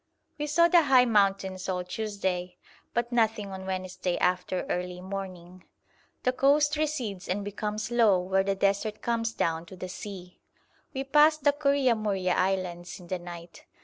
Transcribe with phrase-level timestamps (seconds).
[0.39, 2.57] We saw the high mountains all Tuesday,
[2.91, 5.63] but nothing on Wednesday after early morning.
[6.23, 10.39] The coast recedes and becomes low where the desert comes down to the sea.
[10.91, 13.65] We passed the Kouria Mouria Islands in the night.